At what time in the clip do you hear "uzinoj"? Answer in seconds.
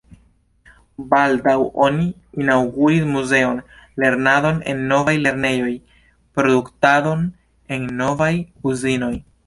8.73-9.17